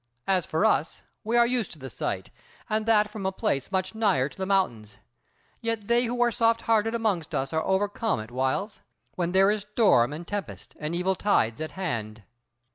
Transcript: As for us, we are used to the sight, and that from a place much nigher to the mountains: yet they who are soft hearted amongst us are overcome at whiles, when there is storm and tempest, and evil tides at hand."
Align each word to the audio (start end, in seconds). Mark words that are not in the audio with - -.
As 0.25 0.47
for 0.47 0.65
us, 0.65 1.03
we 1.23 1.37
are 1.37 1.45
used 1.45 1.69
to 1.73 1.77
the 1.77 1.87
sight, 1.91 2.31
and 2.67 2.87
that 2.87 3.07
from 3.11 3.23
a 3.23 3.31
place 3.31 3.71
much 3.71 3.93
nigher 3.93 4.29
to 4.29 4.37
the 4.39 4.47
mountains: 4.47 4.97
yet 5.61 5.87
they 5.87 6.05
who 6.05 6.19
are 6.23 6.31
soft 6.31 6.63
hearted 6.63 6.95
amongst 6.95 7.35
us 7.35 7.53
are 7.53 7.61
overcome 7.61 8.19
at 8.19 8.31
whiles, 8.31 8.79
when 9.13 9.31
there 9.31 9.51
is 9.51 9.61
storm 9.61 10.11
and 10.11 10.27
tempest, 10.27 10.75
and 10.79 10.95
evil 10.95 11.13
tides 11.13 11.61
at 11.61 11.69
hand." 11.77 12.23